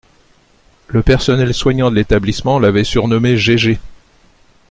[0.87, 3.79] Le personnel soignant de l’établissement l’avait surnommé GéGé